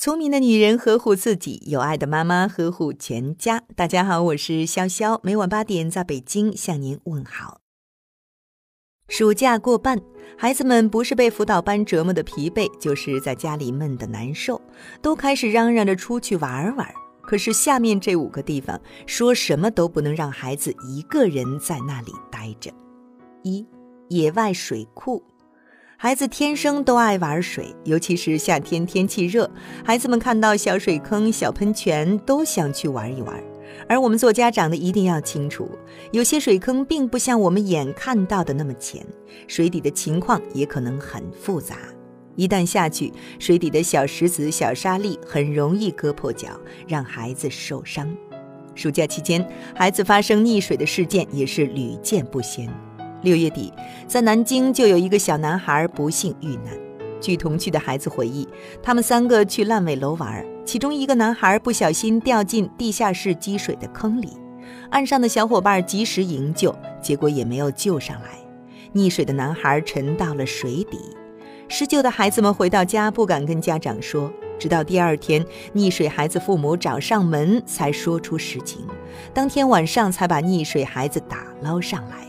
[0.00, 3.64] 聪明的女人呵护自己，有爱的妈妈呵护全家。
[3.74, 7.62] 大家好，我是潇潇，每晚八点在北京向您问好。
[9.08, 10.00] 暑假过半，
[10.36, 14.62] 孩子们不是被辅导班折磨的疲惫，就是在家里闷得难受，
[15.02, 16.88] 都开始嚷嚷着出去玩玩。
[17.20, 22.70] 可是下面这五个地方，说什么都不能让孩子一个人在那里待着。
[23.42, 23.66] 一、
[24.10, 25.20] 野外水库。
[26.00, 29.50] 孩子天生都爱玩水，尤其是夏天天气热，
[29.84, 33.34] 孩子们看到小水坑、小喷泉都想去玩一玩。
[33.88, 35.68] 而我们做家长的一定要清楚，
[36.12, 39.04] 有些水坑并不像我们眼看到的那么浅，
[39.48, 41.78] 水底的情况也可能很复杂。
[42.36, 46.50] 一旦下去，水底的小石子、小沙粒很容易割破脚，
[46.86, 48.08] 让孩子受伤。
[48.76, 49.44] 暑假期间，
[49.74, 52.72] 孩子发生溺水的事件也是屡见不鲜。
[53.22, 53.72] 六月底，
[54.06, 56.74] 在南京就有一个小男孩不幸遇难。
[57.20, 58.48] 据同去的孩子回忆，
[58.82, 64.28] 他们三个去烂尾楼玩，其中一个男孩不小心掉进地下室积水的坑里，
[64.90, 68.38] 岸上的小伙伴及时营救，结果也没有救上来。
[68.94, 70.98] 溺水的男孩沉到了水底。
[71.68, 78.86] 施救的孩子们回到家不敢跟家长说，直到第二天，溺水孩子父母找上门才说出实情。
[79.34, 82.26] 当天晚上才把溺水孩子打捞上来。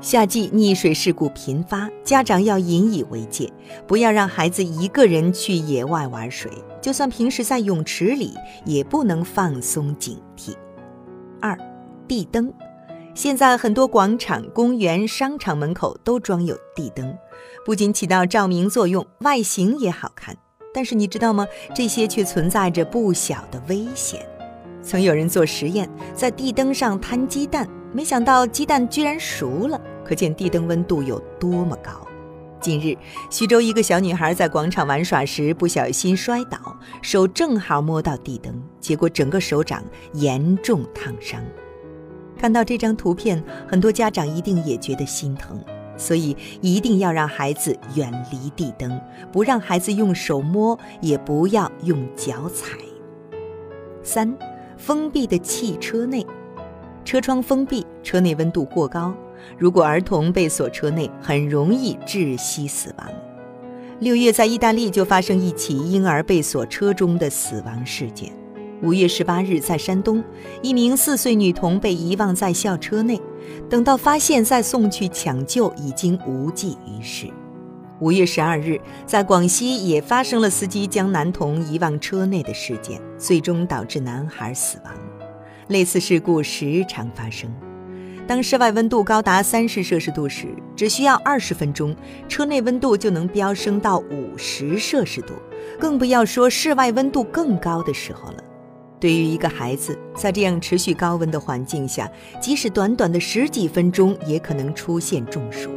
[0.00, 3.50] 夏季溺水事故频发，家长要引以为戒，
[3.86, 6.50] 不要让孩子一个人去野外玩水。
[6.82, 10.54] 就算平时在泳池里，也不能放松警惕。
[11.40, 11.58] 二，
[12.06, 12.52] 地灯，
[13.14, 17.16] 现在很多广场、公园、商场门口都装有地灯，
[17.64, 20.36] 不仅起到照明作用，外形也好看。
[20.74, 21.46] 但是你知道吗？
[21.74, 24.24] 这些却存在着不小的危险。
[24.82, 27.66] 曾有人做实验，在地灯上摊鸡蛋。
[27.96, 32.06] 没想到鸡蛋居然熟了，可见地灯温度有多么高。
[32.60, 32.94] 近日，
[33.30, 41.42] 徐州一个小女孩在广场玩耍时不小心摔倒，手正好摸到地灯，结果整个手掌严重烫伤。
[42.38, 45.58] 看到这张图片，很多家长一定也觉得心疼，
[45.96, 49.00] 所以一定要让孩子远离地灯，
[49.32, 52.76] 不让孩子用手摸，也不要用脚踩。
[54.02, 54.36] 三，
[54.76, 56.26] 封闭的汽车内。
[57.04, 59.12] 车窗封闭，车内温度过高，
[59.58, 63.08] 如果儿童被锁车内，很容易窒息死亡。
[63.98, 68.32] 六月，在意大利就发生一起婴儿被锁车中的死亡事件。
[68.80, 70.22] 五月十八日，在山东，
[70.62, 73.20] 一名四岁女童被遗忘在校车内，
[73.68, 77.26] 等到发现再送去抢救，已经无济于事。
[77.98, 84.94] 五月十二日，在广西也发生了司机将男童遗忘车内的事件，最终导致男孩死亡。
[85.66, 87.50] 类似事故时常发生。
[88.26, 91.94] 当室外温度高达三十摄氏度时，只需要二十分钟，
[92.28, 95.34] 车内温度就能飙升到五十摄氏度，
[95.78, 98.42] 更不要说室外温度更高的时候了。
[98.98, 102.10] 对于一个孩子，在这样持续高温的环境下，
[102.40, 105.70] 即使短短的十几分钟，也可能出现中暑，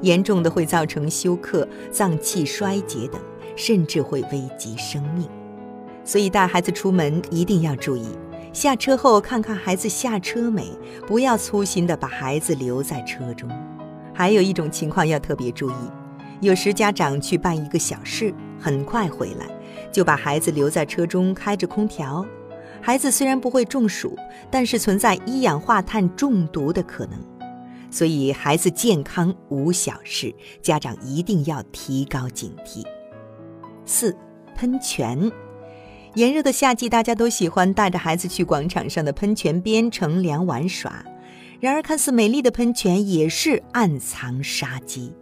[0.00, 3.20] 严重的会造成休克、脏器衰竭等，
[3.56, 5.28] 甚至会危及生命。
[6.04, 8.06] 所以带孩子出门一定要注意。
[8.58, 10.76] 下车后看看孩子下车没，
[11.06, 13.48] 不要粗心的把孩子留在车中。
[14.12, 15.74] 还有一种情况要特别注意，
[16.40, 19.46] 有时家长去办一个小事，很快回来，
[19.92, 22.26] 就把孩子留在车中开着空调。
[22.82, 24.18] 孩子虽然不会中暑，
[24.50, 27.16] 但是存在一氧化碳中毒的可能。
[27.92, 32.84] 所以孩子健康无小事，家长一定要提高警惕。
[33.86, 34.12] 四，
[34.56, 35.30] 喷泉。
[36.14, 41.04] 炎热的夏季，大家都喜欢带着孩子去广场上的喷泉边乘凉玩耍。
[41.60, 45.12] 然而，看似美丽的喷泉也是暗藏杀机。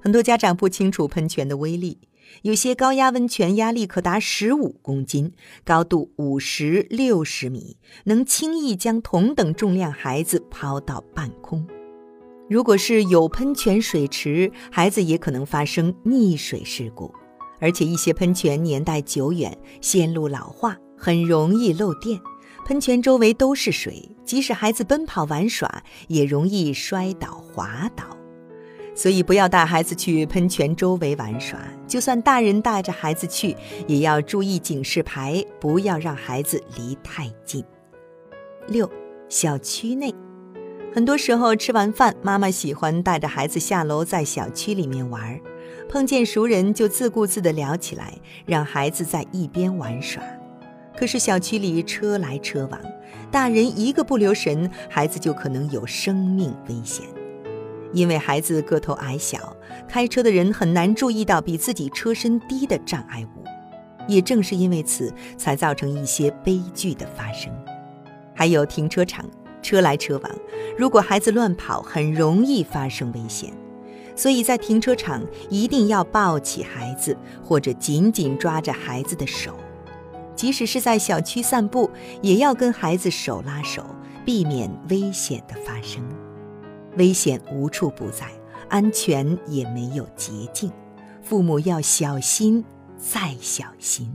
[0.00, 1.98] 很多家长不清楚喷泉的威力，
[2.42, 5.32] 有些高压温泉压力可达十五公斤，
[5.64, 11.66] 高度五十六十米，能轻易将同等重量孩子抛到半空。
[12.50, 17.14] 如果是有喷泉水池，孩子也可能发生溺水事故。
[17.62, 22.20] 而且一些喷泉年代久远，线路老化，很容易漏电。
[22.66, 28.04] 喷泉周围都是水，即使孩子奔跑玩耍，也容易摔倒滑倒。
[28.94, 31.58] 所以不要带孩子去喷泉周围玩耍。
[31.86, 33.56] 就算大人带着孩子去，
[33.86, 37.64] 也要注意警示牌，不要让孩子离太近。
[38.66, 38.90] 六，
[39.28, 40.12] 小区内，
[40.92, 45.40] 很多时候吃完饭，妈妈喜欢带着孩子下楼，在小区里面玩儿。
[45.88, 48.12] 碰见熟人就自顾自地聊起来，
[48.46, 50.22] 让孩子在一边玩耍。
[50.96, 52.80] 可是小区里车来车往，
[53.30, 57.04] 大人一个不留神，孩子就可能有生命危险。
[57.92, 59.56] 因为孩子个头矮小，
[59.88, 63.44] 开车的人很难注意到比自己车身低的障碍物。
[64.08, 67.52] 也正是因为此，才造成一些悲剧的发生。
[68.34, 69.24] 还有停车场，
[69.62, 70.32] 车来车往，
[70.76, 73.52] 如果孩子乱跑，很容易发生危险。
[74.22, 75.20] 所以在停车场
[75.50, 79.56] 一定要抱起孩子，或者紧紧抓着孩子的手。
[80.36, 81.90] 即使是在小区散步，
[82.20, 83.84] 也要跟孩子手拉手，
[84.24, 86.00] 避免危险的发生。
[86.96, 88.28] 危险无处不在，
[88.68, 90.70] 安全也没有捷径，
[91.20, 92.64] 父母要小心
[92.96, 94.14] 再小心。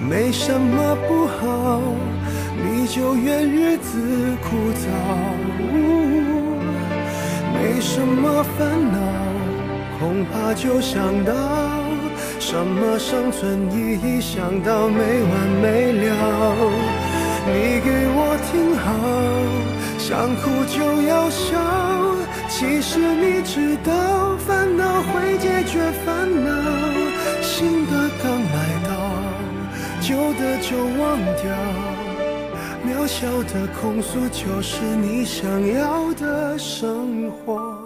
[0.00, 1.80] 没什么不好，
[2.56, 3.98] 你就怨日子
[4.42, 4.86] 枯燥。
[7.54, 8.98] 没什么烦恼，
[9.98, 11.32] 恐怕就想到
[12.38, 16.06] 什么生存意义，想到没完没了。
[17.46, 18.86] 你给我听好，
[19.98, 21.58] 想哭就要笑。
[22.48, 26.50] 其实你知道，烦恼会解决烦恼，
[27.42, 28.77] 新的刚来。
[30.08, 31.54] 旧的就忘掉，
[32.82, 35.44] 渺小的控诉就是你想
[35.74, 37.78] 要的生活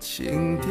[0.00, 0.68] 情调。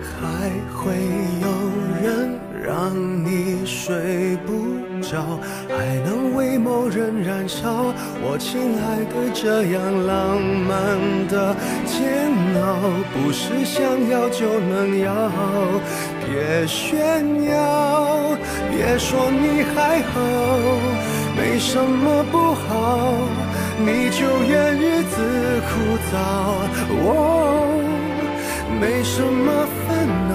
[0.00, 0.94] 还会
[1.42, 1.46] 有
[2.00, 4.65] 人让你睡不
[5.14, 7.92] 还能为某人燃烧。
[8.22, 10.98] 我亲爱的，这样浪漫
[11.28, 11.54] 的
[11.84, 12.64] 煎熬，
[13.12, 15.30] 不是想要就能要。
[16.26, 18.36] 别炫耀，
[18.70, 20.14] 别说你还好，
[21.36, 22.66] 没什么不好，
[23.78, 25.14] 你就怨日子
[25.68, 26.14] 枯燥。
[27.04, 27.08] 哦，
[28.80, 30.34] 没什么烦恼，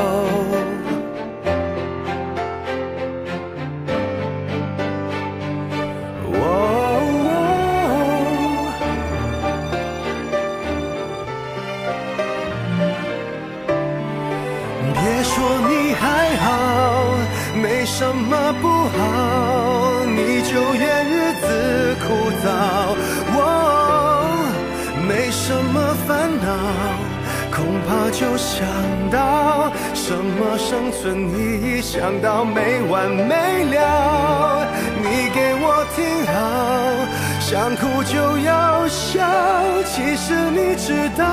[18.71, 22.45] 不好，你就怨日子枯燥。
[23.35, 23.39] 哦，
[25.07, 26.47] 没什么烦恼，
[27.51, 28.65] 恐怕就想
[29.11, 34.67] 到什么生存意义，想到没完没了。
[35.03, 35.99] 你给我听
[36.31, 36.33] 好，
[37.41, 39.19] 想哭就要笑。
[39.85, 41.25] 其实你知道，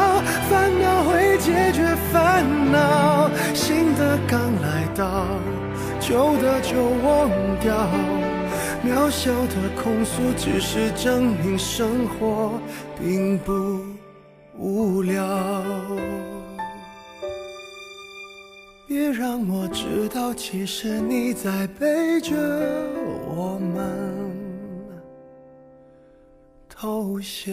[0.50, 5.07] 烦恼会解决烦恼，新的刚来到。
[6.09, 7.29] 旧的就忘
[7.61, 7.87] 掉，
[8.83, 12.59] 渺小的控诉只是证明生活
[12.99, 13.83] 并不
[14.57, 15.23] 无聊。
[18.87, 22.35] 别让我知道，其实你在背着
[23.27, 24.33] 我们
[26.71, 27.53] 偷笑。